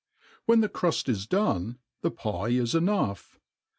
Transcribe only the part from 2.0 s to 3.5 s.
the pie is epough.